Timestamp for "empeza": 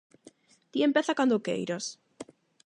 0.87-1.17